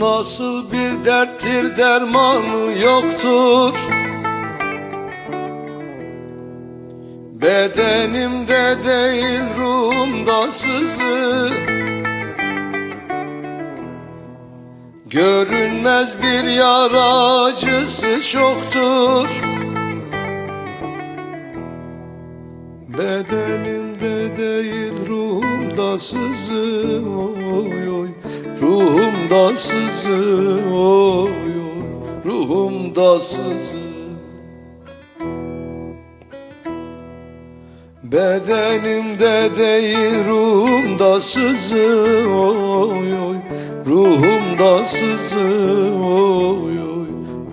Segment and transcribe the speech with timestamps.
[0.00, 3.74] Nasıl bir derttir dermanı yoktur.
[7.32, 11.50] Bedenimde değil ruhumda sızı.
[15.06, 19.42] Görünmez bir yara acısı çoktur.
[22.88, 27.02] Bedenimde değil ruhumda sızı.
[27.54, 28.19] Oy oy
[28.62, 30.10] Ruhumda sızı
[30.74, 31.82] oy oy
[32.24, 33.80] Ruhumda sızı.
[38.02, 43.36] Bedenimde değil ruhumda sızı oy oy
[43.86, 47.08] Ruhumda sızı oy oy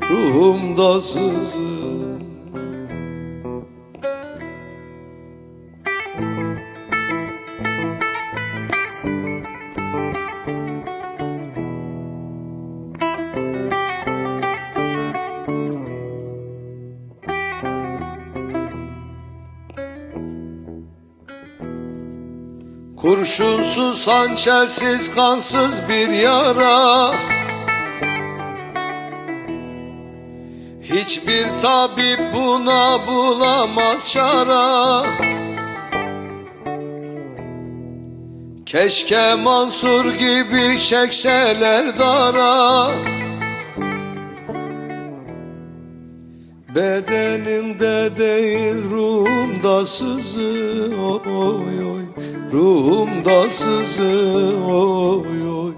[0.09, 1.66] Ruhumda sızı
[23.07, 27.11] Kurşunsuz, hançersiz, kansız bir yara.
[30.81, 35.05] Hiçbir tabip buna bulamaz şara.
[38.65, 42.91] Keşke Mansur gibi çekseler dara.
[46.75, 50.89] Bedenimde değil ruhumda sızı.
[51.27, 52.06] Oy oy
[52.53, 55.73] Ruhumda sızı oy oy.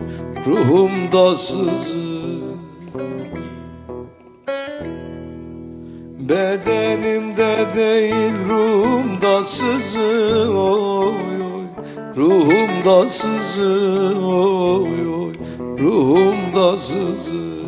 [0.47, 2.09] Ruhumda sızı.
[6.19, 11.66] Bedenimde değil ruhumda sızı oy oy.
[12.18, 15.34] Ruhumda sızı oy oy.
[15.80, 17.59] Ruhumda sızı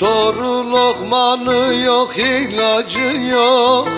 [0.00, 3.88] Doktoru lokmanı yok ilacı yok.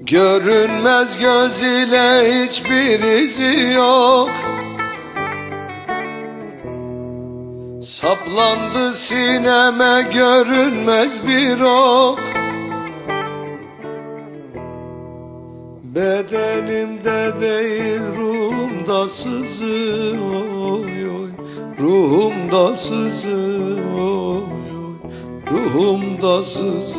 [0.00, 4.30] Görünmez göz ile hiçbir izi yok.
[7.82, 12.20] Saplandı sineme görünmez bir ok.
[15.82, 20.49] Bedenimde değil ruhumda sızı oy oy
[21.90, 23.36] Ruhumda sızı
[23.96, 24.94] oy oy.
[25.50, 26.98] Ruhumda sızı.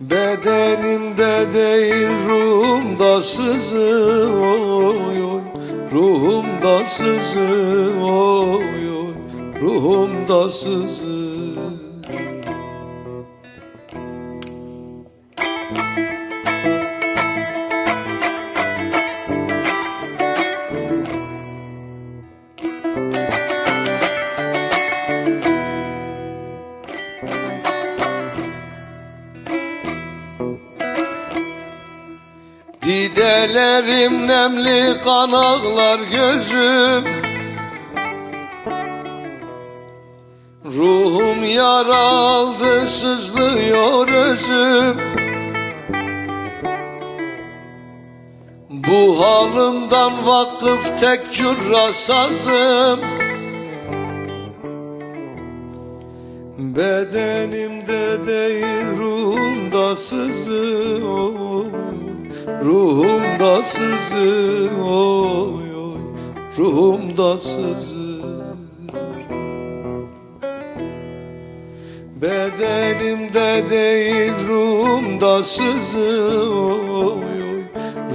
[0.00, 5.40] Bedenimde değil ruhumda sızı oy oy.
[5.92, 7.48] Ruhumda sızı
[8.02, 9.14] oy oy.
[9.62, 11.25] Ruhumda sızı
[33.16, 37.04] Didelerim nemli kanaklar gözüm.
[40.64, 44.96] Ruhum yaraldı sızlıyor özüm.
[48.70, 53.00] Bu halımdan vakıf tek curra sazım.
[56.58, 61.45] Bedenimde değil ruhumda sızı oy
[62.66, 66.00] Ruhumda sızı oy oy.
[66.58, 68.20] Ruhumda sızı.
[72.22, 77.62] Bedenimde değil ruhumda sızı oy oy.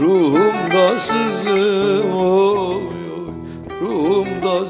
[0.01, 2.83] Ruhumda sızı oy
[3.17, 3.31] oy.
[3.81, 4.65] Ruhumda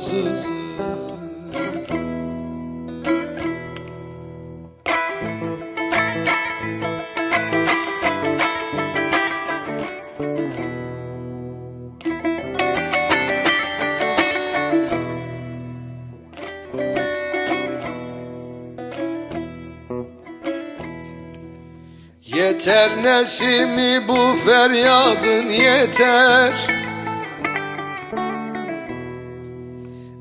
[22.62, 26.68] biter nesi mi bu feryadın yeter.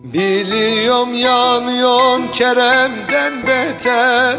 [0.05, 4.37] Biliyorum yanıyorum Kerem'den beter.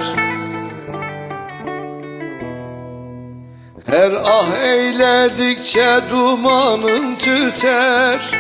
[3.86, 8.32] Her ah eyledikçe dumanın tüter.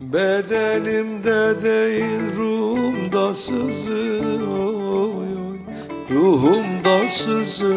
[0.00, 5.29] Bedenimde değil ruhumda sızıyor
[6.10, 7.74] Ruhumda sızı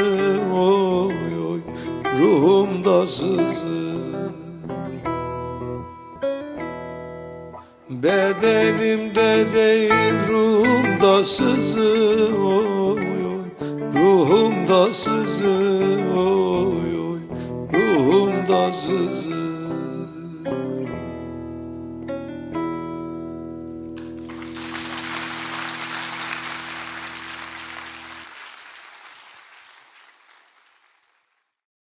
[0.54, 1.60] oy oy.
[2.20, 3.94] Ruhumda sızı.
[7.90, 13.68] Bedenimde değil ruhumda sızı oy oy.
[13.96, 15.80] Ruhumda sızı
[16.18, 17.20] oy oy.
[17.74, 19.63] Ruhumda sızı